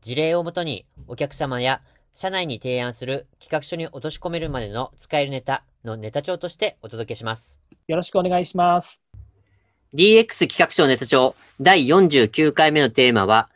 [0.00, 1.80] 事例をもとにお客様や
[2.14, 7.60] 社内に提案する企画書に落とし込めるまでの使えるネタのネタ帳としてお届けします。
[7.86, 9.02] よろしくお願いします。
[9.94, 13.48] DX 企画書ネタ帳第49回目のテーマは、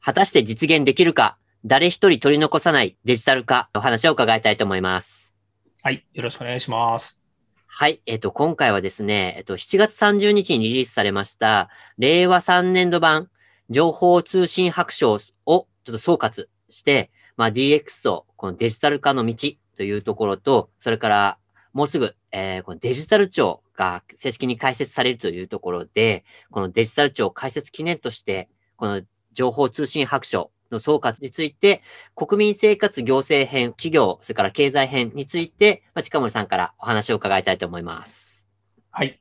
[0.00, 5.34] 果たして実現できるか、誰一人取り残さないデジタル化の話を伺いたいと思います。
[5.82, 7.22] はい、よろしくお願いします。
[7.66, 8.00] はい。
[8.06, 13.28] えっ、と、今回はですね、えっ、と、7月30日にリリースされました、令和3年度版
[13.70, 21.38] 情報通信白書をちょっと総括して、まあ、DX とこのデジタル化の道というところと、それから
[21.72, 29.02] もうすぐ、えー、このデジタル庁が正式に開設されるというところで、このデジタル庁開設記念として、この
[29.32, 31.82] 情報通信白書の総括について、
[32.16, 38.48] 国民生活行政編、企業、それから経済編について、まあ、近森さんからお話を伺いたいと思います。
[38.90, 39.20] はい。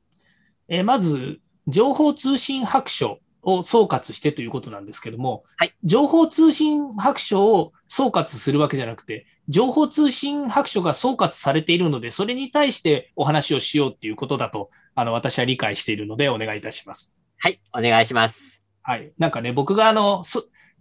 [0.67, 17.13] えー、まず、情報通信白書を総括してということなんですけども、はい、情報通信白書を総括するわけじゃなくて、情報通信白書が総括されているので、それに対してお話をしようっていうことだと、あの、私は理解しているので、お願いいたします。
[17.37, 18.61] はい、お願いします。
[18.81, 19.13] はい。
[19.17, 20.23] なんかね、僕があの、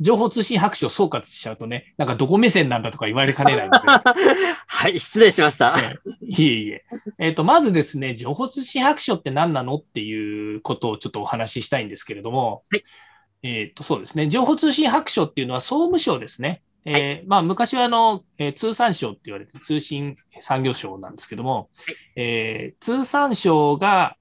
[0.00, 3.78] 情報通信白書を総括しちゃうとね、なんかどこ目線なんだとか言われかねないので。
[4.66, 5.78] はい、失礼しました。
[6.20, 6.84] いえいえ。
[7.18, 12.82] えっ、ー、と、まずですね、情報通信白書って何なのっていうことをちょっとお話ししたいんですけれども、はい、
[13.42, 16.62] えっ、と、そうですね、情報通信白書っていうのは総務省ですね。
[16.84, 24.16] えー、はい、まあ、昔はあの、えー、通産省って言われて通信産業省なんですけども、はい、えー、通産省が、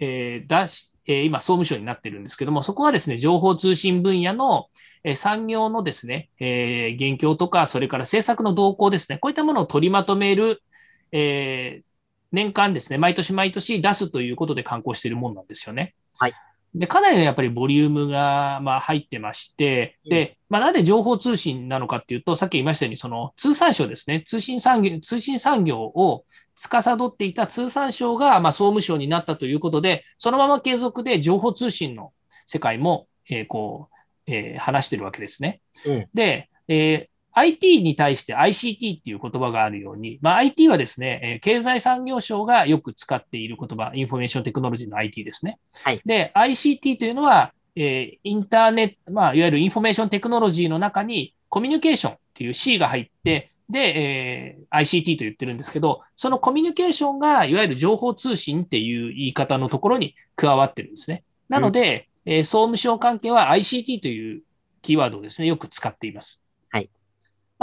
[0.00, 4.68] えー、出し、えー、今総務省になってるんですけども、そこはですね、情報通信分野の、
[5.04, 10.62] え産業のですね、えー、現況とか、それから政策の動向ですね、こういったものを取りまとめる、
[11.10, 11.91] えー、
[12.32, 15.94] 年間ですね、毎年毎年出すということで刊行しているものなんですよね。
[16.18, 16.34] はい。
[16.74, 32.12] で、かなりのやっぱりボリュームが、まあ、入ってまして、で、まあ、なんで情報通信なのかっていうと、さっき言いましたように、その通産省ですね、通信産業、通信産業を司っていた通産省が、まあ、総務省になったということで、そのまま継続で情報通信の
[32.46, 33.94] 世界も、えー、こう、
[34.26, 35.60] えー、話してるわけですね。
[35.84, 45.58] うん、で、えー、IT に対して ICT っていう言葉があるように、まあ、IT はですね、えー、経済産業省がよく使っている言葉、 information technology の IT ですね。
[45.82, 61.24] はい、で、ICT というのは、えー、インターネット、まあ、いわゆる information technology の中にコミュニケーションっていう C が入って、で、えー、ICT と言ってるんですけど、そのコミュニケーションが、いわゆる情報通信っていう言い方のところに加わってるんですね。
[61.48, 64.42] なので、えー、総務省関係は ICT という
[64.82, 66.41] キーワードをですね、よく使っています。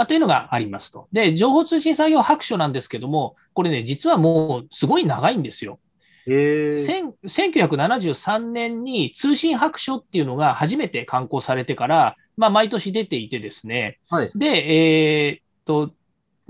[0.00, 1.08] まあ、というのがありますと。
[1.12, 5.78] で、情報通信作業白書なんですけども、これね、実はもうすごい長いんですよ。
[6.26, 15.90] 1973年に通信白書っていうのが初めて刊行されてから、まあ、毎年出ていてですね、はい、で、えー、っと、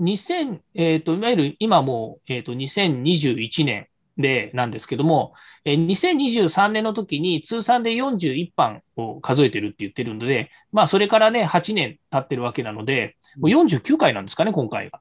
[0.01, 3.87] 2000、えー、っと、いわゆる今もう、えー、っと、2021年
[4.17, 5.33] で、なんですけども、
[5.65, 14.99] え2023年の時に通算で41版を数えてるって言ってるので、まあ、それからね、8年経ってるわけなので、もう49回なんですかね、今回が。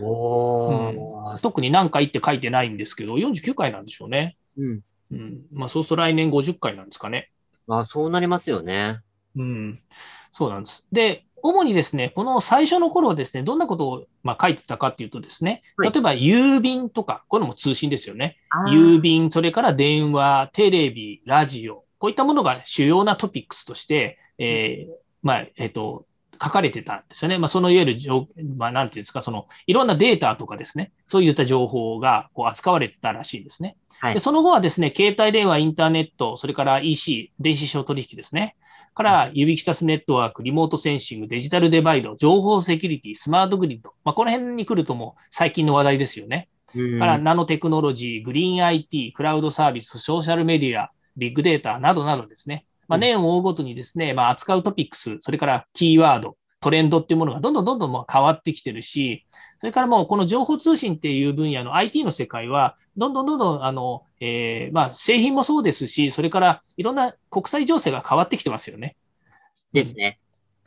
[0.00, 4.36] おうん、特に何回って書いてないんですけど、49回なんでしょうね。
[4.56, 4.80] うん。
[5.12, 5.40] うん。
[5.52, 7.30] まあ、そうすると来年50回なんですかね。
[7.68, 9.00] あそうなりますよね。
[9.36, 9.80] うん。
[10.32, 10.86] そうなんです。
[10.92, 18.36] で、主にですね、この最初の頃はですね、どんなことをまあ書いてたかっていうとですね、例えば郵便とか、こういうのも通信ですよね。
[18.68, 24.92] 郵便、それから電話、テレビ、ラジオ、こういったものが主要なトピックスとして、えー、
[25.22, 26.06] まあ、えっ、ー、と、
[26.40, 27.38] 書かれてたんですよね。
[27.38, 27.98] まあ、そのいわゆる、
[28.56, 33.76] まあ、なんていうんですか、その、いろんなデータとかですね、そういった情報がこう扱われてたらしいんですね。
[34.00, 38.56] はい、でその後はですね、携帯電話、インターネット、それから EC、電子商取引ですね。
[38.98, 43.92] から、ユビキタスネットワーク、リモートセンシング、デジタルデバイド、情報セキュリティ、スマートグリッド。
[44.02, 46.48] まあ、この辺に来るともう最近の話題ですよね。
[46.98, 52.66] から、ナノテクノロジー、グリーン IT、クラウドサービス、ソーシャルメディア、ビッグデータなどなどですね。
[52.88, 59.26] まあ、年を追うごとにですね、まあ、扱うトピックス、それからキーワード、トレンドっていうものがどんどんどんどんも変わってきてるし、
[59.60, 68.96] それからもうこの情報通信っていう分野の IT の世界は、どんどんどんどん、あの、えー、まあ、製品もそうですし、それからいろんな国際情勢が変わってきてますよね。
[69.72, 70.18] ですね。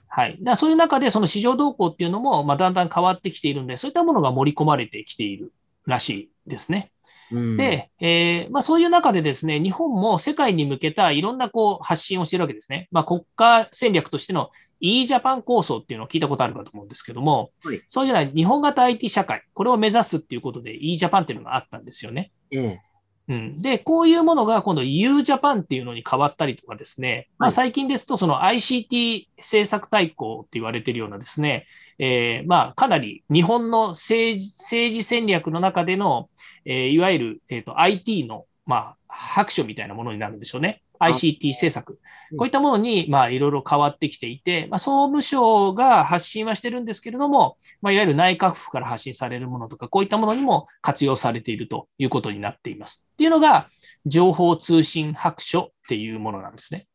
[0.07, 0.37] はい。
[0.41, 5.53] だそういう中で、その市場動向っていうのも、まあ、だんだん変わってきているんで、そういったものが盛り込まれてきている
[5.85, 6.90] らしいですね。
[7.31, 12.87] うん、で、えーまあ、そういう中でですね、日本も世界に向けたいろんなこう発信をしているわけですね。
[12.91, 14.49] まあ、国家戦略としての
[14.79, 22.31] e-Japan 構想っていうのを聞いたことあるかと思うんですけども、はい、そういうような日本型 IT 社会、これを目指すっていうことで e-Japan っていうのがあったんですよね。
[22.51, 22.90] ええ
[23.27, 31.67] うん、で、こういうものが今度 U-Japan っていうのに変わったりとかですね、まあ、最近ですとその ICT 政策大綱って言われているようなですね、
[31.99, 36.29] えー、まあかなり日本の政治政治戦略の中での、
[36.65, 40.81] えー、いわゆる、えーと、IT の、まあ、白書みたいなものになるんでしょうね。
[41.01, 41.99] ICT 政策。
[42.37, 53.03] こういったものに、まあ、いろいろ変わってきていて、まあ、総務省が発信はしてるんですけれども、まあ、いわゆる内閣府から発信されるものとか、こういったものにも活用されているということになっています。
[53.13, 53.69] っていうのが、
[54.05, 56.87] 情報通信白書っていうものなんですね。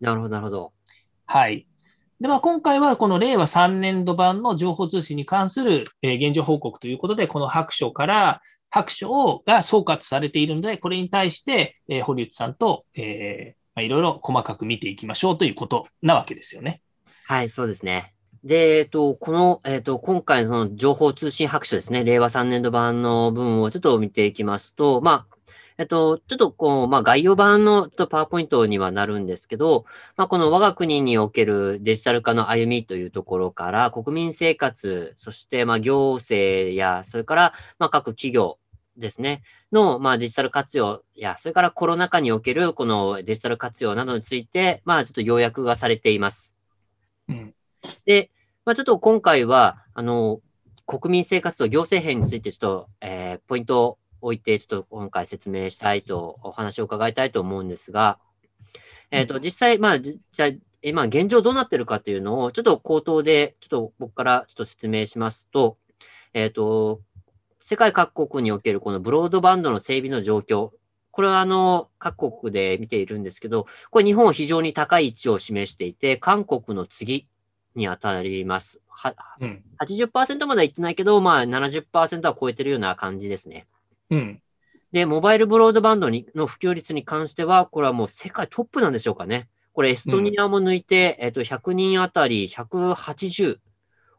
[0.00, 0.72] なるほど、なるほど。
[1.26, 1.66] はい。
[2.20, 8.40] で、まあ、今回はこの令和3年度版の情報通信に関する、え現状報告ということで、この白書から、
[8.74, 16.80] 白書が総括されているので、これに対して、えー、堀内さんと、えまあ、いろいろ細かく見ていきましょうということなわけですよね。
[17.26, 18.14] はい、そうですね。
[18.42, 25.36] で、えっと、この、えっと、今回のその情報通信白書ですね、令和3年度版の文をちょっと見ていきますと、まあ、
[25.78, 29.86] えっと、ちょっとこう、まあ、概要版のとパワーポイントにはなるんですけど、
[30.16, 38.58] まあ、この我が国におけるデジタル化の歩みというところから、国民生活、そしてま行政や、それからま各企業
[38.96, 39.42] ですね、
[39.72, 46.56] のまあデジタル活用や、それからコロナ禍におけるこのデジタル活用などについて、まあちょっと要約がされています。
[47.28, 47.54] うん、
[48.06, 48.30] で、
[48.64, 50.40] まあちょっと今回は、あの、
[50.86, 58.18] 国民生活と行政編についてちょっと、えー、ポイント置いて、ちょっと今回説明したいと、お話を伺いたいと思うんですが、
[59.10, 60.50] えっ、ー、と、実際、まあ、じゃあ、
[60.82, 65.78] 今、現状どうなってるかっていうのを、ちょっと口頭で、ちょっと僕からちょっと説明しますと、
[66.32, 67.00] えっ、ー、と、
[67.66, 70.72] 世界各国におけるこのブロードバンドの整備の状況、
[71.10, 77.26] これはあの、各国で見ているんですけど、これ日本非常に高い位置を示していて、韓国の次
[77.74, 78.82] に当たります。
[78.86, 83.66] は、うん、80%まではいってないけど、まあ70%は超えてるような感じですね。
[84.10, 84.42] うん。
[84.92, 89.48] で、モバイルブロードバンドにの普及率に関しては、これはもう世界トップなんでしょうかね。
[89.72, 93.56] これ、エストニアも抜いて、うん、えっと、100人あたり180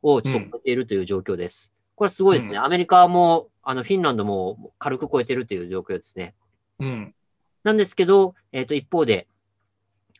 [0.01, 1.74] をちょっと超えているという状況です。
[1.95, 2.57] うん、これすごいですね。
[2.57, 6.35] アメリカも、あの、フィンランドも軽く超えてるという状況ですね。
[6.79, 7.15] うん。
[7.63, 9.27] なんですけど、えっと、一方で、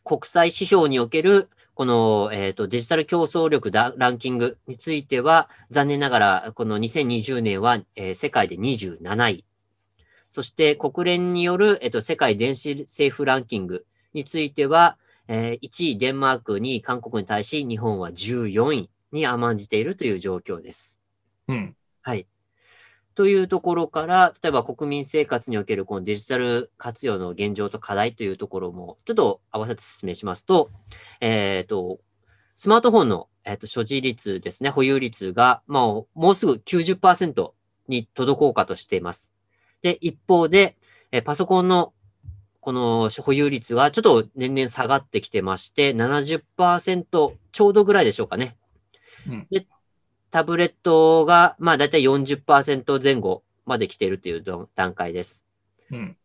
[0.04, 9.44] 国際指標におけるこの、えっ、ー、と、デジタル競争力ランキングについては、残念ながら、この2020年は、えー、世界で27位。
[10.30, 21.00] そして国連による、えっと、世界電子政府ランキングについては、えー、1位デンマークに韓国に対し日本は14位に甘んじているという状況です。
[21.48, 21.76] うん。
[22.02, 22.26] はい。
[23.14, 30.70] というところから、例えば国民生活におけるこのデジタル活用の現状と課題というところも、ちょっと合わせて説明しますと、
[31.20, 32.00] えっ、ー、と、
[32.56, 37.52] スマートフォンの、えーと、所持率ですね、保有率が、まあ、もうすぐ90%
[37.88, 39.32] に届こうかとしています。
[39.82, 40.76] で、一方で、
[41.12, 41.94] えパソコンの
[42.60, 48.56] この保有率はちょっと年々下がってきてまして、70%ちょうどぐらいでしょうかね。
[49.28, 49.66] うん、で
[50.30, 55.46] タブレットが、まあ、だいたい40%前後まで来ているという段階です。
[55.90, 56.16] うん、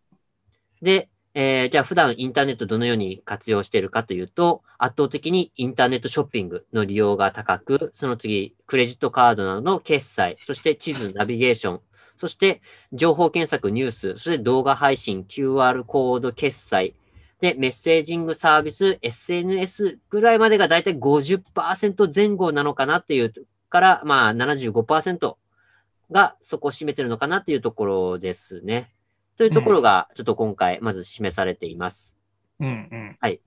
[0.82, 11.82] で、えー、じゃあ普段インターネットどのように活用しているかというと、圧倒的にインターネットショッピングの利用が高く、その次、クレジットカードなどの決済、そして地図、ナビゲーション、
[12.18, 16.96] そして、情報検索、ニュース、そして動画配信、QR コード決済、
[17.40, 23.34] で、メッセージングサービス、SNS ぐらいまでがだいたい50%前後なのかなっていう
[23.72, 25.36] から、まあ75%
[26.12, 28.94] がそこを占めてるのかなっていうところですね。
[29.38, 32.20] というところが、ちょっと今回、まず示されています。
[32.60, 33.18] うんうん。
[33.20, 33.42] はい。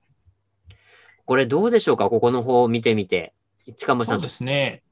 [1.27, 2.11] これどうでしょうか？
[2.11, 3.35] ここの方を見てみて。
[3.77, 4.17] 近間さん。
[4.17, 4.83] そうですね。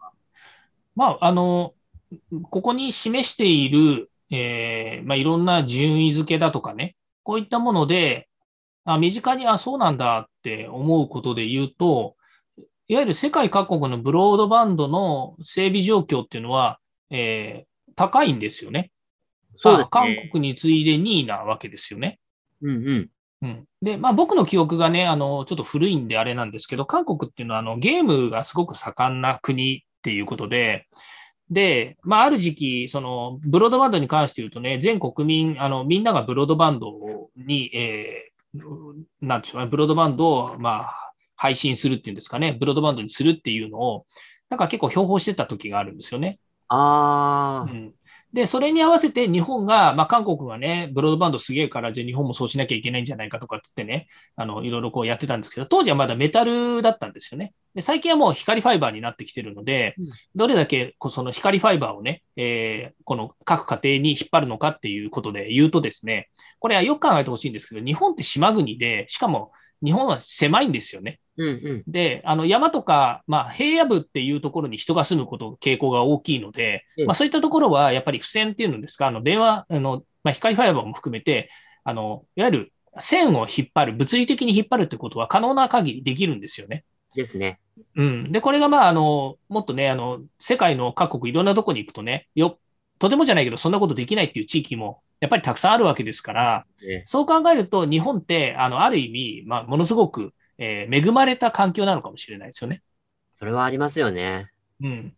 [0.95, 1.75] まあ、あの、
[2.51, 8.29] ここに示している、えーまあ、いろんな順位付けだとかね、こういったもので、
[8.85, 12.17] あ身近に、あ、そうなんだって思うことで言うと、
[12.93, 18.91] いわゆる世界各国のブロードバンドの整備状況っていうのは、えー、高いんですよね。
[19.55, 19.89] そうですね。
[19.91, 22.19] 韓国に次いで2位なわけですよね。
[22.61, 23.11] うんうん。
[23.41, 30.87] うん、で、まあ、僕の記憶がね、あの、ちょっと古いんであれなんですけど、韓国っていうのは、あの、ゲームがすごく盛んな国っていうことで、
[31.51, 38.61] で、まあ、ある時期、その、ブロードバンドに関して言うとね、全国民、あの、みんながブロードバンドに、えー、
[39.23, 41.02] なんでしょうね、ブロードバンドを、まあ、
[41.43, 44.07] 配信するっていうんですかね、ブロードバンドにするっていうのを、
[44.49, 46.39] なんか結構標榜してた時があるんですよね。
[46.69, 47.93] ああ、うん
[48.33, 54.07] で、それに合わせて日本が、まあ、韓国がね、ブロードバンドすげえから、じゃあ日本もそうしなきゃいけないんじゃないかとかっつってね、
[54.37, 57.53] あの、いろいろこうやってたんですけど、当時はまだメタルだったんですよね。
[57.75, 69.53] で、最近はもう光ファイバーになってきてるので、うんどれだけその光ファイバーをね、えーこの各家庭に引っ張るのかっていうことで言うとですね、これはよく考えてほしいんですけど、日本って島国で、しかも
[69.83, 71.19] 日本は狭いんですよね。
[71.37, 71.51] うんう
[71.87, 71.91] ん。
[71.91, 81.51] で、あの山とか、まあ、平野部っていうところに人が住むこと、傾向が大きいので、うんまあ、そういったところはやっぱり付箋っていうのですか、あの電話、あのまあ、光ファイバーも含めて、
[81.85, 86.85] あのいわゆる線を引っ張る、物理的に引っ張るってことは可能な限りできるんですよね。
[87.15, 87.61] ですね。
[87.97, 92.59] うん、で、これがまああの、もっとねあの、世界の各国いろんなとこに行くとねよ、
[92.99, 102.83] とてもじゃないけど、そんなことできないっていう地域もやっぱりたくさんあるわけですから、ねそう考えると、日本ってあのある意味、まあ、ものすごく、えー恵まれた環境なのかもしれないですよね。
[103.33, 104.51] それはありますよね。
[104.83, 105.15] うん。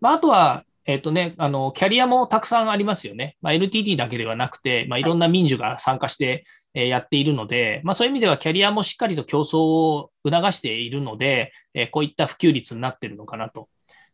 [0.00, 3.36] まあ、あとは、えっ、とね、あの、キャリアもたくさんありますよね。
[3.42, 13.68] まあ、NTT だけではなくて、まあ、いろんな民主が参加して、えーやっているので、まあ、そういう意味ではキャリアもしっかりと競争を促しているので、えーこういった普及率になっているのかなと。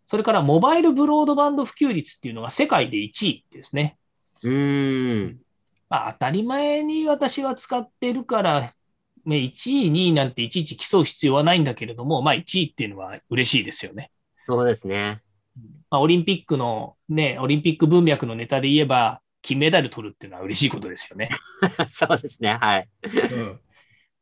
[0.04, 3.99] それから、モバイルブロードバンド普及率っていうのが世界で1位ですね。
[4.42, 5.40] うーん。
[5.88, 8.75] まあ、当たり前に私は使ってるから、
[9.25, 14.11] ね、1位、2位なんていちいち競う必要はないんだけれども、まあ、1位っていうのは嬉しいですよね。
[14.47, 15.23] そうですね。
[15.90, 21.30] まあ、オリンピックのね、オリンピック文脈のネタで言えば、金メダル取るっていうのは嬉しいことですよね。
[21.88, 22.54] そうですね。
[22.61, 22.88] はい。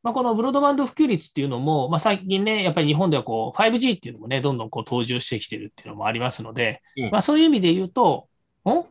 [0.02, 8.28] まあこのブロードバンド普及率っていうのも、まあ、最近ね、やっぱり日本ではこう 5G っていうのもね、どんどんこう登場してきてるっていうのもありますので、ええまあ、そういう意味で言うと、
[8.68, 8.84] ん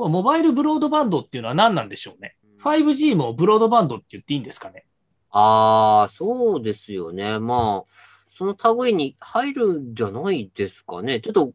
[0.00, 4.86] これモバイルブロードバンドっていうのは何なんでしょうね？5G もブロードバンドって言っていいんですかね？
[5.30, 7.38] ああ、そうですよね。
[7.38, 7.92] まあ、
[8.30, 11.20] その類に入るんじゃないですかね。
[11.20, 11.52] ちょっと、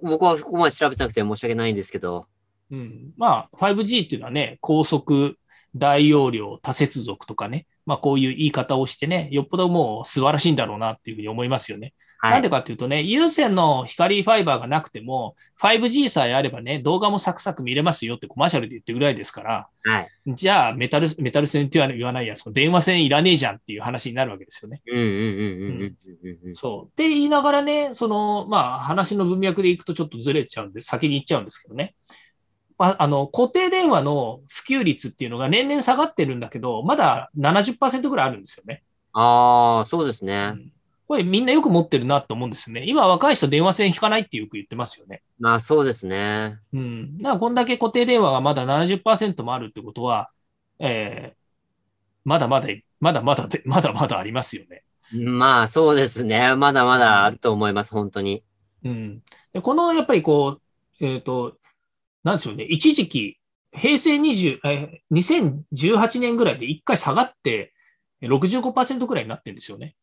[0.00, 2.26] 僕はそこまで調べてなくて申し訳ないんですけど。
[2.70, 5.36] うん、まあ 5G っていうのはね、高速、
[5.74, 11.92] 大容量、多接続とかね、まあこういう言い方をしてね、よっぽどもう素晴らしいんだろうなっていうふうに思いますよね。
[12.18, 12.50] はいなんで。
[12.50, 20.08] かっていうとね、有線の光ファイバーがなくても、5G さえあればね、動画もサクサク見れますよってコマーシャルで言ってるぐらいですから、はい。
[20.28, 24.82] じゃあメタル、メタル線って言わないや、その電話線いらねえじゃんっていう話になるわけですよね。
[24.86, 26.56] うんうんうんうんうんうんうん。
[26.56, 26.90] そう。
[26.90, 31.94] って言いながらね、その、まあ話の文脈でいくとちょっとずれちゃうんで、先に行っちゃうんですけどね。
[32.78, 38.82] まあ、あの、固定電話の普及率っていうのが年々下がってるんだけど、まだ70%ぐらいあるんですよね。
[39.12, 40.54] ああ、そうですね。
[41.06, 42.84] これみんなよく持ってるなと思うんですよね。
[42.86, 45.22] 今若い人電話線引かないってよく言ってますよね。
[45.38, 46.58] まあそうですね。
[46.72, 47.18] うん。
[47.18, 50.30] だからこんだけ固定電話がまだ70%もあるってことは、
[50.78, 51.44] えー
[52.24, 52.68] まだまだ、
[53.00, 54.82] まだまだで、まだまだありますよね。
[55.12, 56.56] まあそうですね。
[56.56, 58.42] まだまだあると思います、本当に。
[58.82, 59.22] うん。
[59.52, 60.60] で、このやっぱりこ
[61.00, 61.58] う、えっ、と、
[62.22, 63.38] なんでしょうね、一時期、
[63.72, 67.74] 平成20、えー2018年ぐらいで一回下がって、
[68.22, 69.94] 65%ぐらいになってるんですよね。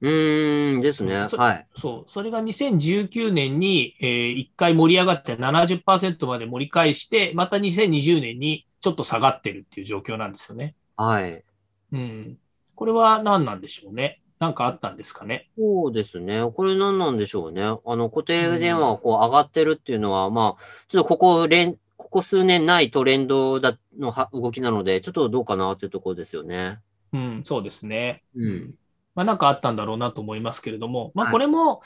[0.00, 1.26] うーん、ですね。
[1.28, 1.66] そはい。
[1.76, 2.10] そう。
[2.10, 10.74] それが2019年に、えー一回盛り上がって70%まで盛り返して、また2020年にちょっと下がってるっていう状況なんですよね。
[10.96, 11.44] はい。
[11.92, 12.38] うん。
[12.74, 14.20] これは何なんでしょうね。
[14.38, 15.50] なんかあったんですかね。
[15.58, 16.42] そうですね。
[16.54, 17.62] これ何なんでしょうね。
[17.62, 26.78] あの、固定電話がこう上がってるっていうのは、まあ、ちょっとここ連、ここ数年ないトレンドだのは動きなので、ちょっとどうかなっていうところですよね。
[27.12, 28.22] うん、そうですね。
[28.34, 28.74] うん。
[29.14, 31.82] まあ、なんかあったんだろうなと思いますけれども、まあ、はいこれも、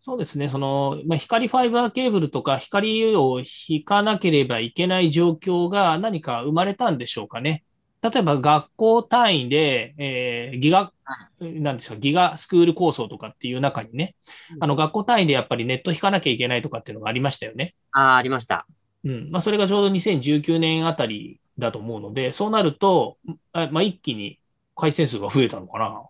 [0.00, 7.64] そうですね、その、まあ、光ファイバーケーブルとか光を引かなければいけない状況が何か生まれたんでしょうかね。
[8.02, 10.92] 例えば学校単位で、えーギガ、
[11.40, 14.14] なんですか、ギガスクール構想とかっていう中にね、
[14.54, 17.74] うんあの学校単位でやっぱりネット引かなきゃいけないとかっていうのがありましたよね。
[17.90, 18.66] ああ、ありました。
[19.04, 19.30] うん。
[19.30, 23.16] まあ、それがちょうど2019年あたりだと思うので、そうなると、
[23.52, 24.38] あまあ、一気に
[24.76, 26.02] 回線数が増えたのかな。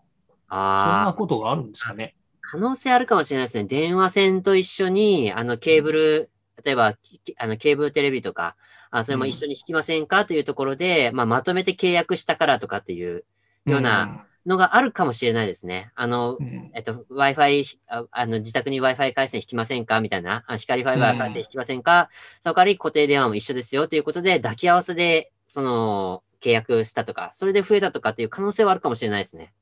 [0.49, 2.15] そんなああ、ことがあるんですかね？
[2.41, 3.65] 可能性あるかもしれないですね。
[3.65, 6.31] 電話線と一緒に、あの、ケーブル、
[6.65, 8.57] 例えば、きあの、ケーブルテレビとか、
[8.91, 13.25] あそれも一緒に引きませんかというところで、まあ、まとめて契約したからとかっていう
[13.67, 15.91] ようなのがあるかもしれないですね。
[15.97, 16.71] あのう、ん。
[16.73, 22.11] えっと、Wi-Fi、ああの、自宅に Wi-Fi 回線引きませんかみたいな、あ光ファイバー回線引きませんか、
[22.43, 29.53] その代わり固定電話も一緒ですよということで、抱き合わせで、その、契約したとか、それで増えたとかっていう可能性はあるかもしれないですね。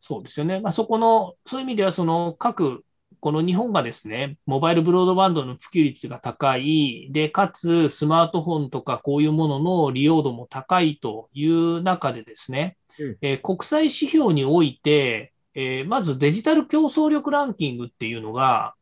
[0.00, 0.60] そうですよね。
[0.60, 2.84] まあ、そこの、そういう意味では、その各、
[3.20, 18.74] この日本がですね、モバイルブロードバンドの普及率が高い、で、かつスマートフォンとかこういうものの利用度も高いという中でですね、うんえー国際指標において、えーまずデジタル競争力ランキングっていうのが、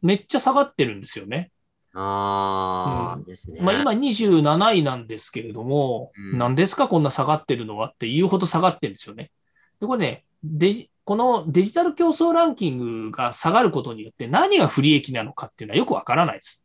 [0.00, 1.50] めっちゃ下がってるんですよね。
[1.94, 3.60] ああ、うんですね。
[3.60, 9.30] まあ、今27位なんですけれども、うん何ですかこんな下がってるのはっていうほど下がってるんですよね。
[9.80, 16.64] で、これね、デジこのデジタル競争ランキングが下がることによって何が不利益なのかっていうのはよくわからないです。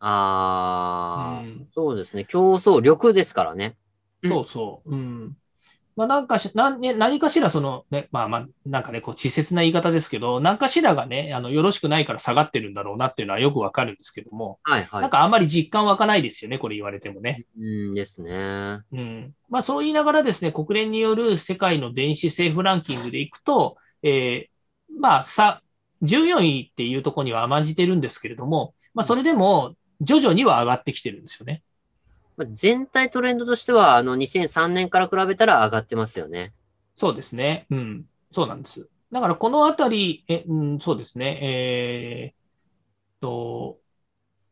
[0.00, 2.24] ああ、うんそうですね。
[2.24, 3.76] 競争力ですからね。
[4.22, 4.90] うんそうそう。
[4.90, 5.36] うん。
[6.00, 15.02] まあ、なんかし、な何かしらそのね、まあまあ、なんかね、こう、稚拙な言い方ですけど、何かしらがね、あの、よろしくないから下がってるんだろうなっていうのはよくわかるんですけども、はいはい。
[15.02, 17.44] なんかあんまり実感湧かないですよね、これ言われてもね。
[17.58, 18.80] うんですね。
[18.92, 19.34] うん。
[19.50, 25.60] まあそう言いながらですね、国連による世界の電子政府ランキングでいくと、えーまあさ、
[26.02, 31.62] 14位っていうところには甘んじてるんですけれども、まあそれでも徐々には上がってきてるんですよね。
[32.36, 36.52] まあ、全体トレンドとしては、あの、2003年から比べたら上がってますよね。
[36.94, 37.66] そうですね。
[37.70, 38.04] うん。
[38.32, 38.88] そうなんです。
[39.12, 41.38] だからこのあたり、え、うん、そうですね。
[41.42, 43.78] えーと、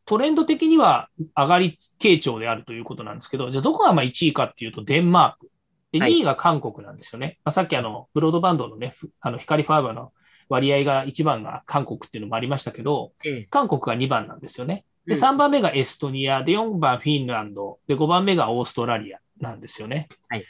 [0.05, 5.51] トレンド的には上がり傾聴であるということなんですけど、じゃあどこがまあ1位かっていうとデンマーク。
[5.93, 7.39] で、はい2位が韓国なんですよね。
[7.45, 10.13] まあ、さっきあの、ブロードバンドのね、ふあの光ファイバーの
[10.49, 13.43] 割合が1番が韓国っていうのもありましたけど、ええ。
[13.45, 14.85] 韓国が2番なんですよね。
[15.09, 20.09] で、うん3番目がエストニア、で、4番フィンランド、で、5番目がオーストラリアなんですよね。
[20.29, 20.45] はい。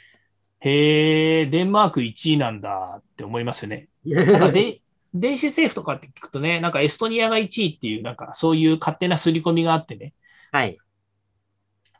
[0.61, 3.87] へえ、デンマーク1位なんだって思いますよね。
[4.05, 4.81] なんかで
[5.13, 10.13] 電子政府とかって聞くとね、なんかエストニアが1位っていう、なんかそういう勝手な刷り込みがあってね。
[10.51, 10.77] はい。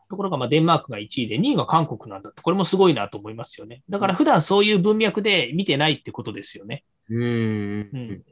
[0.09, 3.83] ところが、まあ、デンマークが1位で、2位が韓国なんだって、これもすごいなと思いますよね。
[3.89, 6.83] だから普段そういう文脈で見てないってことですよね。
[7.09, 7.89] うーん。
[7.93, 8.23] うん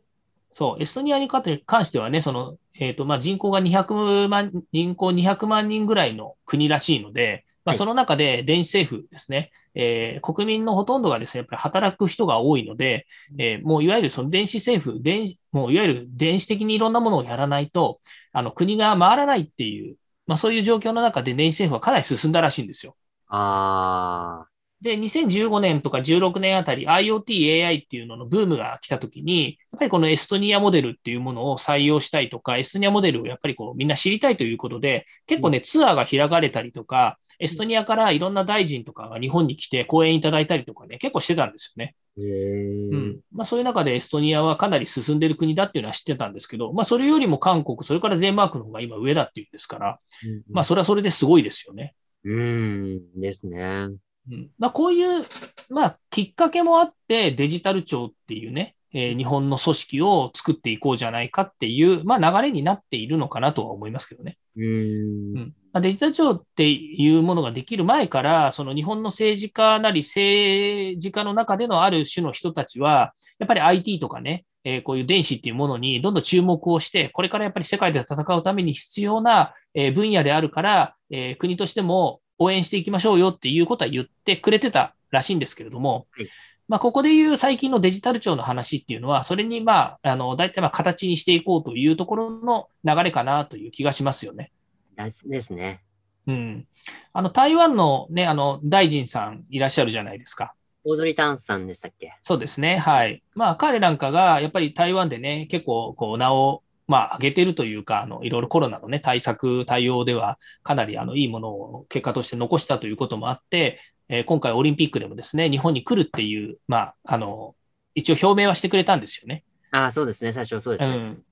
[0.58, 13.06] そう、エストニアに関してはね、その、えっ、と、まあ、人口が200万、人口200万人ぐらいの国らしいので、まあ、はいその中で電子政府ですね、えー国民のほとんどがですね、やっぱり働く人が多いので、
[13.38, 18.00] えーもういわゆるその電子政府、電もういわゆる電子的にいろんなものをやらないと、
[18.34, 22.96] あの、国が回らないっていう、まあ、そういう状況の中で電子政府はかなり進んだらしいんですよ。
[23.28, 24.57] ああ。
[24.82, 41.96] で、2015年とか16年あたり IoT、AI っていうののブームが来たときに、やっぱりこのエストニアモデルっていうものを採用したいとか、エストニアモデルをやっぱりこうみんな知りたいということで、結構ね、ツアーが開かれたりとか、エストニアからいろんな大臣とかが日本に来て講演いただいたりとかね、結構してたんですよね。
[42.18, 43.20] うん。
[43.32, 51.94] まあそういう中でエストニアはかなり進んでる国だっていうのは知ってたんですけど、まあそれよりも韓国、それからデンマークの方が今上だっていうんですから、うんまあそれはそれですごいですよね。
[52.24, 53.22] うーん。
[53.22, 53.90] ですね。
[54.32, 55.26] うんまあ、こういう、
[55.70, 64.38] まあ、きっかけもあって、デジタル庁っていうね、えー日本の組織を作っていこうじゃないかっていう、まあ、流れになっているのかなとは思いますけどね。
[64.56, 65.38] うーん。
[65.38, 86.30] うんまあ、デジタル庁っていうものができる前から、その日本の政治家なり政治家の中でのある種の人たちは、やっぱり IT とかね、えーこういう電子っていうものにどんどん注目をして、これからやっぱり世界で戦うために必要なえー分野であるから、えー国としても応援していきましょうよっていうことは言ってくれてたらしいんですけれども、はい
[86.70, 94.52] まあ、ここでいう最近のデジタル庁の話っていうのは、それにまあ、あの、大体まあ形にしていこうというところの流れかなという気がしますよね。
[94.98, 95.82] ですね。
[96.28, 96.68] うん。
[97.14, 100.56] あの、台湾のね、あの、大臣さんいらっしゃるじゃないですか。
[100.84, 102.18] オードリー・タンさんでしたっけ？
[102.22, 102.78] そうですね。
[102.80, 103.24] はい。
[103.34, 117.56] まあ、彼なんかが、やっぱり台湾でね、結構、こう、名を、まあ、上げてるというか、あの、いろいろコロナのね、対策、対応では、かなり、あの、いいものを結果として残したということもあって、えー今回オリンピックでもですね、日本に来るっていう、まあ、あの、
[117.94, 119.44] 一応表明はしてくれたんですよね。
[119.72, 120.32] ああ、そうですね。
[120.32, 120.96] 最初そうですね。
[120.96, 121.24] うん。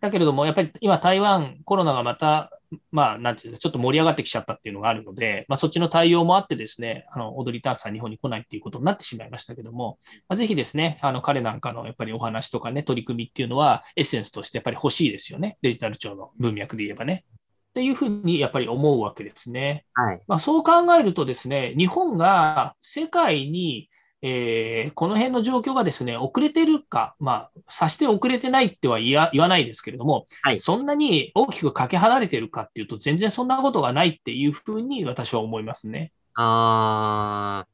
[0.00, 2.50] だけれども、やっぱり今台湾、コロナがまた、
[2.92, 15.58] まあ、なんていうか、ちょっと盛り上がってきちゃったっていうのがあるので、まあ、そっちの対応もあってですね、あの、踊りタンスさん日本に来ないっていうことになってしまいましたけども、まあ、ぜひですね、あの、彼なんかのやっぱりお話とかね、取り組みっていうのは、エッセンスとしてやっぱり欲しいですよね。
[15.62, 17.24] デジタル庁の文脈で言えばね。
[17.70, 19.84] っていうふうにやっぱり思うわけですね。
[19.94, 20.20] はい。
[20.26, 23.89] まあ、そう考えるとですね、日本が世界に、
[24.22, 30.60] えーこの辺の状況がですね、遅れてるか、まあ、さして遅れてないっては言わないですけれども、はい。
[30.60, 36.12] そんなに大きくかけ離れてるかっていうと、全然そんなことがないっていうふうに私は思いますね。
[36.34, 37.66] あ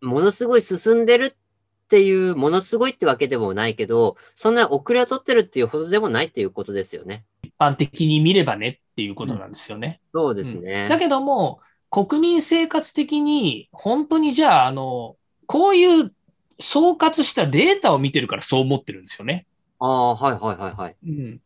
[0.00, 7.24] ものすごい進んでるっていう、ものすごいってわけでもないけど、そんな遅れを取ってるっていうほどでもないっていうことですよね。
[7.42, 10.00] 一般的に見ればねっていうことなんですよね。
[10.14, 10.88] そうですね。
[10.88, 11.60] だけども、
[11.90, 15.16] 国民生活的に、本当にじゃあ、あの、
[15.48, 16.12] こういう
[16.60, 19.46] 総括したデータを見てるからそう思ってるんですよね。
[19.80, 20.96] ああ、はいはいはいはい。
[21.06, 21.40] うん。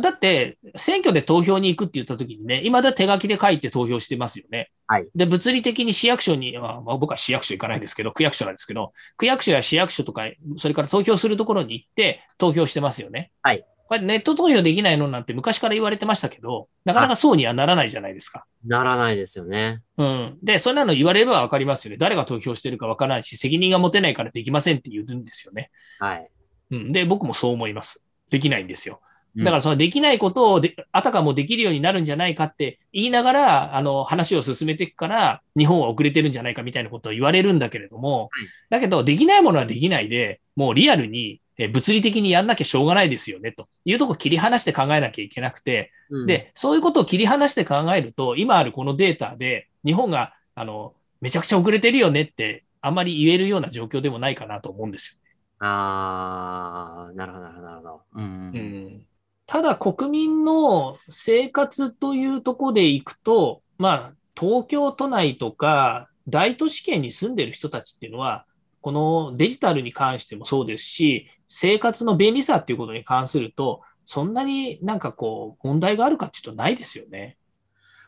[0.00, 4.70] だって、選挙で投票に行くって言った時にね、今だ手書きで書いて投票してますよね。
[4.88, 5.06] はい。
[5.14, 10.22] で、物理的に市役所に、まあ、まあ僕は市役所行かないですけど、区役所なんですけど、区役所や市役所とか、
[10.56, 13.30] それから投票するところに行って投票してますよね。
[13.42, 13.64] はい。
[13.86, 18.46] これネット投票できないのなんて昔から言われてましたけど、なかなかそうにはならないじゃないですか。
[18.66, 19.82] ならないですよね。
[19.98, 20.38] うん。
[20.42, 21.98] で、そんなの言われればわかりますよね。
[21.98, 25.70] 誰が投票してるかわからないし、責任が持てないからできませんって言うんですよね。
[25.98, 26.28] はい。
[26.70, 26.92] うん。
[26.92, 28.04] で、僕もそう思います。
[28.30, 29.00] できないんですよ。
[29.02, 38.30] うんだからそのできないことをであたかもできるようになるんじゃないかって言いながら、あの話を進めていくから、日本は遅れてるんじゃないかみたいなことを言われるんだけれども、
[38.70, 55.20] だけど、できないものはできないで、もうリアルにえ物理的にやんなきゃしょうがないですよね、というとこ切り離して考えなきゃいけなくて、うん、で、そういうことを切り離して考えると、今あるこのデータで、日本が、あの、めちゃくちゃ遅れてるよねって、あんまり言えるような状況でもないかなと思うんですよ。
[55.60, 58.00] あー、なるほど、なるほど、なるほど。
[58.14, 58.22] うん。
[58.22, 59.06] うん
[59.46, 68.46] ただ国民の生活というところでいくと、まあ、東京都内とか大都市圏に住んでる人たちっていうのは、
[68.84, 77.38] このデジタルに関してもそうですし、生活の便利さっていうことに関すると、そんなになんかこう、問題があるかっていうとないですよね。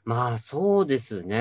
[0.05, 1.39] まあ、そうですね。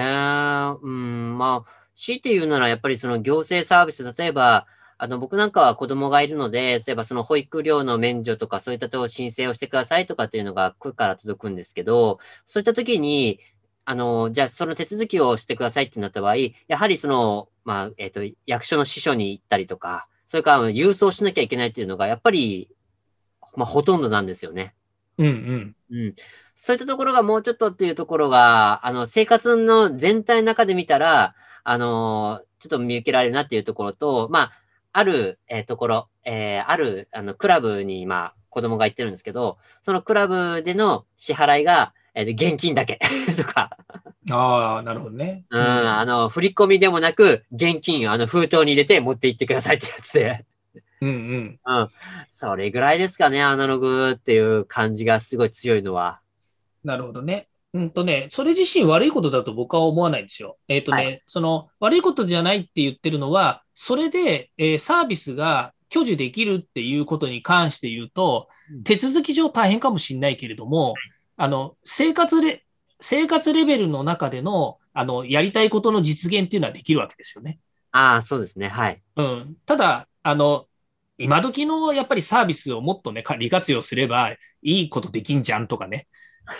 [0.81, 4.67] うん、まあ、強いて言うなら、やっぱりその行政サービス、例えば、
[4.97, 13.41] あの、僕なんかは子供がいるので、例えばその保育料の免除とか、そういったとこ申請をしてくださいとかっていうのが区から届くんですけど、そういった時に、
[13.83, 16.37] あの、じゃあその手続きをしてくださいってなった場合、
[16.69, 22.69] やはりその、まあ、えっ、と、役所の支所に行ったりとか、それから郵送しなきゃいけないっていうのが、やっぱり、
[23.55, 24.73] まあ、ほとんどなんですよね。
[25.17, 25.75] うんうん。
[25.91, 26.15] うん。
[26.55, 34.51] そういったところがもうちょっとっていうところが、あの、生活の全体の中で見たら、あの、ちょっと見受けられるなっていうところと、まあ、
[34.93, 42.99] ある、えーところ、えーある、あの、クラブに、まあ、子供が行ってるんですけど、そのクラブでの支払いが、えーと現金だけ
[43.37, 43.77] とか、
[44.31, 45.45] ああ、なるほどね。
[45.49, 50.45] うん、あの、振り込みでもなく、現金をあの封筒に入れて持って行ってくださいってやつで、
[51.01, 51.59] うんうん。
[51.63, 51.89] うん。
[52.27, 56.21] それぐらいですかね、アナログっていう感じがすごい強いのは。
[56.83, 57.47] なるほどね。
[57.73, 60.57] うんとね、それ自身悪いことだと僕は思わないんですよ。
[60.69, 70.95] えっ、とね、はその悪いことじゃないって言ってるのは、それで、えーサービスが享受できるっていうことに関して言うとうん、手続き上大変かもしれないけれども、
[71.37, 72.65] あの、生活レ、
[73.01, 77.59] 生活レベルの中での、あの、やりたいことの実現っていうのはできるわけですよね。
[77.91, 79.01] ああ、そうですね、はい。
[79.15, 79.55] うん。
[79.65, 80.67] ただ、あの、
[81.17, 84.37] 今時のやっぱりサービスをもっとね、か利活用すればい
[84.83, 86.07] いことできんじゃんとかね。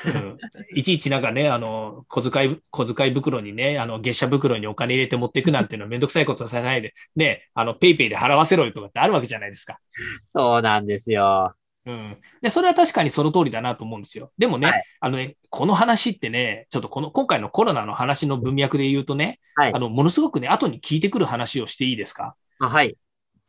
[0.05, 0.37] うん、
[0.75, 9.79] いちいちなんかね、あの、小遣い、小遣い袋にね、あの、月謝袋にお金入れて持っていくなんていうのはめんどくさいことさせないで、ね、あの、ペイペイで払わせろよとかってあるわけじゃないですか。
[10.25, 11.53] そうなんですよ。
[11.85, 12.17] うん。
[12.41, 14.31] で、それは確かにその通りだなと思うんですよ。
[14.37, 19.79] でもね、はいあのね、この話ってね、ちょっとこの、今回のコロナの話の文脈で言うとね、はいあ。
[19.79, 22.35] の、ものすごくね、後に聞いてくる話をしていいですか？
[22.59, 22.97] あはい。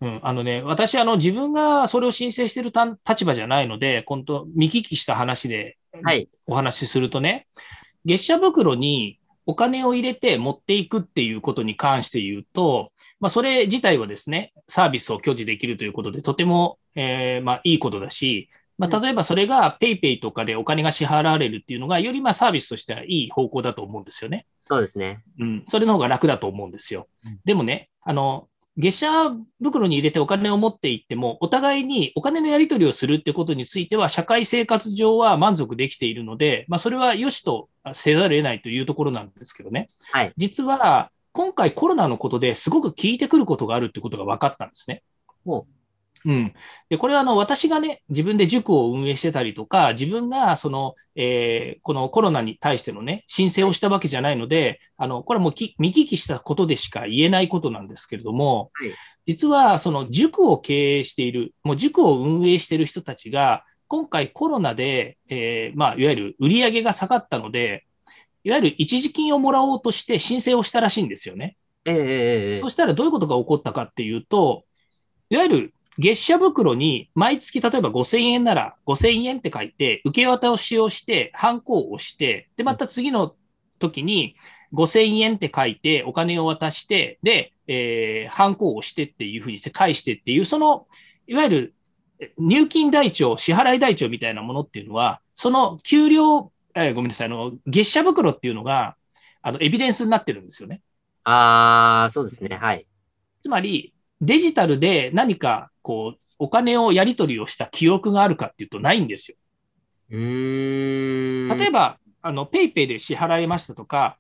[0.03, 6.29] うん、あのね、私、あの、自分がそれを申請しているた立場じゃないので、今度、見聞きした話ではい。
[6.46, 7.46] お話しするとね、
[8.05, 24.46] 月謝袋にお金を入れて持っていくっていうことに関して言うと、まあ、それ自体はですね、サービスを享受できるということで、とても、えーまあ、いいことだし、まあ、例えばそれが PayPay とかでお金が支払われるっていうのが、よりまあサービスとしてはいい方向だと思うんですよね。
[24.64, 25.22] そうですね。
[25.38, 27.40] うん、それの方が楽だと思うんですようん。
[27.44, 39.88] でもね、あの、月謝袋に入れてお金を持っていっても、お互いにお金のやり取りをするってことについては、社会生活上は満足できているので、まあ、それは良しとせざるを得ないというところなんですけどね。
[40.12, 40.32] はい。
[40.36, 45.02] 実は、今回コロナのことですごく効いてくることがあるってことが分かったんですね。
[45.44, 45.66] ほ
[46.26, 46.54] うん。
[46.88, 58.90] で、これはあの、私がね、自分で塾を運営してたりとか、自分がその、えーこのコロナに対してのね、申請をしたわけじゃないので、あの、これはもうき見聞きしたことでしか言えないことなんですけれども、はい
[59.26, 67.84] 実はその塾を経営している、もう塾を運営している人たちが、今回コロナで、えーまあ、いわゆる売り上げが下がったので、
[68.44, 71.56] いわゆる一時金をもらおうとして申請をしたらしいんですよね。
[71.84, 74.64] ええええええそしたらどういうことが起こったかっていうと、
[75.30, 83.35] いわゆる月謝袋に毎月例えば5000円なら5000円って書いて、受け渡しをして、ハンコを押して、で、また次の
[83.78, 84.37] 時に
[84.72, 90.87] 5000円って書いて、お金を渡して、で、えー、ハンコを押してっていうふうにして返してっていう、その、
[91.26, 91.74] いわゆる
[92.18, 98.96] え入金台帳、支払い台帳みたいなものっていうのは、その給料、えーごめんなさい、あの、月謝袋っていうのが、
[99.42, 100.82] あの、エビデンスになってるんですよね。
[101.24, 102.56] ああ、そうですね。
[102.56, 102.87] はい。
[103.40, 109.37] つまり、デジタルで何か、こう、お金をやり取りをした記憶があるかっていうとないんですよ。
[111.57, 114.18] 例えば、あの、 PayPay で支払いましたとか、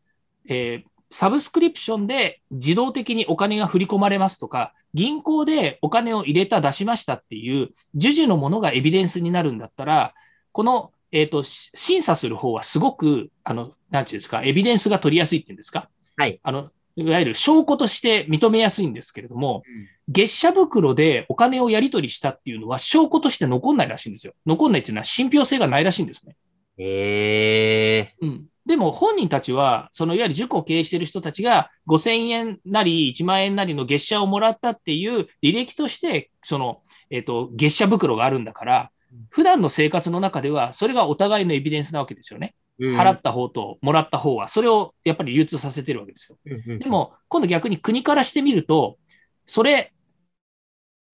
[0.48, 10.14] えーサブスクリプションで自動的にお金が振り込まれますとか、銀行でお金を入れた、出しましたっていう、授受のものがエビデンスになるんだったら、
[10.50, 15.88] この、えっ、と、し審査する方はすごく、あの、なんていうんですか、エビデンスが取りやすいっていうんですか？
[16.16, 16.40] はい。
[16.42, 19.62] あの、いわゆる証拠として認めやすいんですけれども、
[20.08, 24.32] 月謝袋でお金をやり取りしたっていうのは証拠として残んないらしいんですよ。
[24.46, 26.36] 残んないっていうのは信憑性がないらしいんですね。
[26.78, 28.46] ええうん。
[28.66, 38.90] でも本人たちは、そのいわゆる塾を経営している人たちが5000円なり1万円なりの月謝をもらったっていう履歴として、その、えっ、と、月謝袋があるんだから、
[39.30, 42.54] 普段の生活の中では、それがお互いのエビデンスなわけですよね。
[42.78, 46.38] うん払った方ともらった方は、それをやっぱり流通させてるわけですよ。
[46.44, 48.98] でも、今度逆に国からしてみると、
[49.46, 49.92] それ、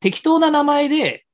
[0.01, 1.25] 適当な名前で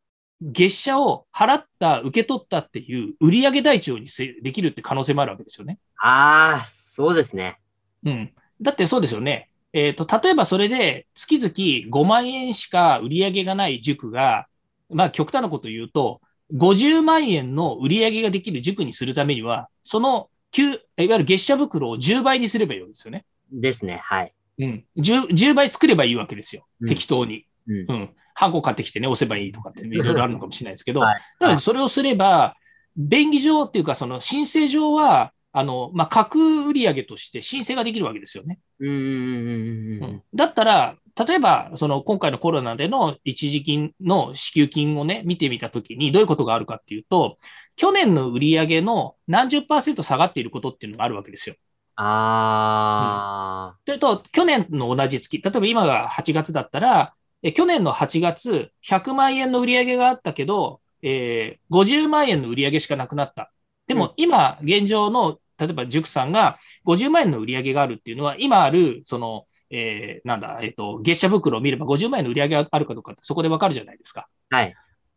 [0.42, 5.78] 月謝を払った、受け取ったっていう売上台帳にせできるって可能性もあるわけですよね。
[6.00, 7.58] ああ、そうですね。
[8.04, 8.32] うん。
[8.60, 9.50] だってそうですよね。
[9.72, 14.46] えっ、と、例えばそれで月々5万円しか売り上げがない塾が、
[14.90, 16.20] まあ極端なこと言うと、
[16.54, 23.24] 50万円の売り上げができる塾にするためには、その旧、いわゆる月謝袋を10倍にすればいいわけですよね。
[23.52, 24.00] ですね。
[24.02, 24.32] はい。
[24.58, 24.84] うん。
[24.96, 26.66] 10, 10倍作ればいいわけですよ。
[26.80, 27.46] うん適当に。
[27.66, 28.10] うんうん。
[28.34, 32.56] ハンコ買ってきてね、押せばいいとかっていろいろあるのかもしれないですけど、 はいだからそれをすれば、
[32.96, 38.58] 便宜上っていうか、その申請上は、あの、まあ、架空売上として申請ができるわけですよね。
[38.80, 47.38] うんうんうんうんうんうんだったら、例えば、その今回のコロナでの一時金の支給金をね、見てみたときにどういうことがあるかっていうと、
[47.74, 51.56] 去年の売上の何十パーセント下がっていることっていうのがあるわけですよ。
[51.96, 63.52] あというと、去年の同じ月、例えば今が8月だったら、え去年の8月、100万円の売り上げがあったけど、えー50万円の売り上げしかなくなった。
[63.88, 74.28] でうんも今、現状の、例えば塾さんが50万円の売り上げがあるっていうのは、今ある、その、えーなんだ、えっ、と、月謝袋を見れば50万円の売り上げがあるかどうかってそこでわかるじゃないですか。
[74.50, 74.56] あ。
[74.56, 74.74] はい。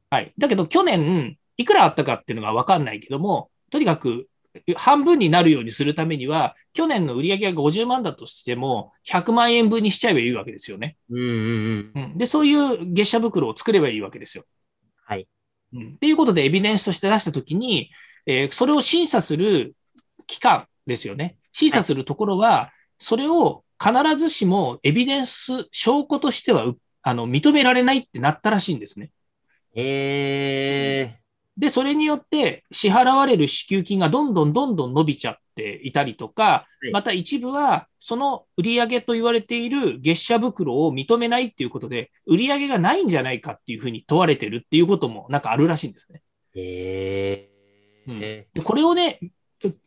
[0.10, 0.34] はい。
[0.38, 4.26] だけど去年、いくらあったかっていうのがわかんないけども、とにかく
[4.76, 10.98] 半分になるようにするためには、去年の売り上げが50万だとしても、100万円分にしちゃえばいいわけですよね。
[11.10, 12.04] うんうんうん。
[12.04, 14.44] うん、で、そういう月謝袋を作ればいいわけですよ。
[15.06, 15.28] はい。
[15.74, 17.92] うん、っていうことで、エビデンスとして出したときに、
[18.26, 19.74] えーそれを審査する
[20.32, 21.38] 機関ですよね。
[21.52, 29.12] 審査するところは、それを必ずしもエビデンス、証拠としてはうあの認められないってなったらしいんですね。
[29.76, 31.22] ええ
[31.58, 46.22] で、それによって支払われる支給金がどんどんどんどん伸びちゃっていたりとかはい、また一部はその売上と言われている月謝袋を認めないっていうことで、売上がないんじゃないかっていうふうに問われてるっていうこともなんかあるらしいんですね。
[46.56, 47.50] え
[48.08, 49.20] えでこれをね、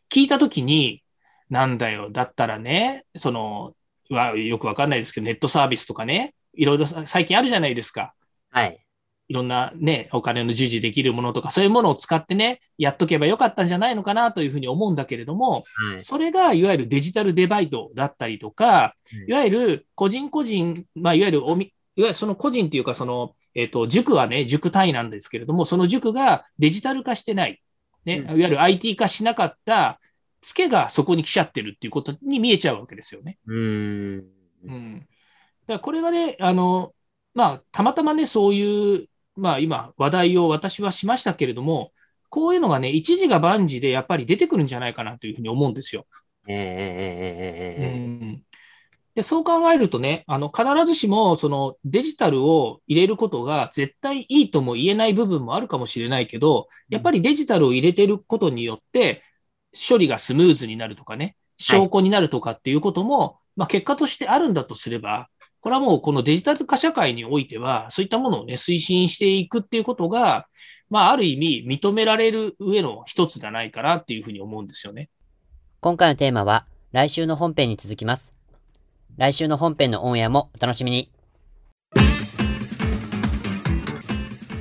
[0.09, 1.03] 聞いたときに、
[1.49, 3.73] なんだよ、だったらね、その、
[4.09, 8.13] はよくわかんないですけど、ネットサービスとかね、いろいろさ最近あるじゃないですか。
[8.51, 8.85] はい。
[9.27, 15.99] いろんなね、お金の授受できるものとか、そういうものを使ってね、やっとけばよかったんじゃないのかなというふうに思うんだけれども、はい。
[15.99, 27.61] それがいわゆるデジタルデバイドだったりとかう、んいわゆる個人個人、まあ、いわゆるおみ、いわゆるその個人っていうか、その、えっ、と、塾はね、塾単位なんですけれども、その塾がデジタル化してない、
[28.05, 29.99] ね、いわゆる IT 化しなかった、
[30.41, 33.39] ツケがそこに来ちゃってるっていうことに見えちゃうわけですよね。
[33.47, 34.25] うん。
[34.65, 34.99] うん。
[34.99, 36.93] だからこれはね、あの、
[37.33, 41.91] まあ、たまたまね、そういう、まあ今、話題を私はしましたけれども、
[42.29, 46.05] こういうのがね、一時が万事でやっぱり出てくるんじゃないかなというふうに思うんですよ。
[46.47, 48.43] えー、うん、
[49.15, 59.23] でそう考えるとね、あの必ずしもそのデジタルを入れることが絶対いいとも言えない部分もあるかもしれないけど、やっぱりデジタルを入れてることによって、
[59.89, 65.29] 処理がスムーズになるとかね、証拠になるとかっていうことも、まあ、結果としてあるんだとすれば、
[65.61, 70.45] これはもうこのデジタル化社会においては、そういったものをね、推進していくっていうことが、
[70.89, 75.09] まあ、ある意味認められる上の一つじゃないかなっていうふうに思うんですよね。
[75.79, 78.44] 今回のテーマは来週の本編に続きます。
[79.17, 81.09] 来週の本編のオンエアもお楽しみに。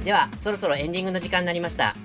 [0.04, 1.96] では、そろそろエンディングの時間になりました。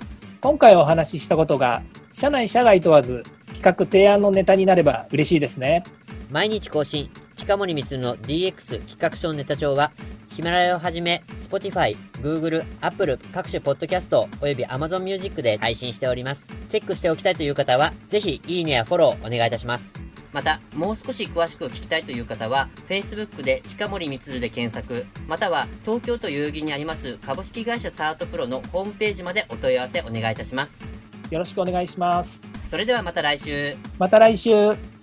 [0.42, 1.84] 今回お話ししたことが
[2.14, 5.84] 社内社外問わず企画提案のネタになれば嬉しいですね
[6.32, 9.92] 毎日更新、近森光の DX 企画書ネタ帳は、
[10.40, 16.54] ヒマラヤをはじめ、Spotify、Google、Apple 各種ポッドキャストおよび Amazon Music で配信しております。
[16.70, 20.02] チェックしておきたいという方は、ぜひいいねやフォローお願いいたします。
[20.32, 30.88] また、もう少し詳しく聞きたいという方は、Facebook で近森光で検索、または東京都代々木にあります株式会社サートプロのホームページまでお問い合わせお願いいたします。
[31.32, 32.42] よろしくお願いします。
[32.72, 33.76] それではまた来週。
[33.98, 34.99] また来週。